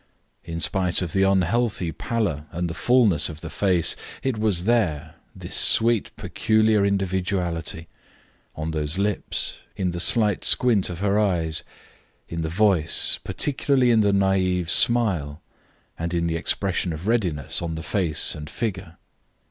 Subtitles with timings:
[0.43, 5.13] In spite of the unhealthy pallor and the fulness of the face, it was there,
[5.35, 7.87] this sweet, peculiar individuality;
[8.55, 11.63] on those lips, in the slight squint of her eyes,
[12.27, 15.39] in the voice, particularly in the naive smile,
[15.99, 18.97] and in the expression of readiness on the face and figure.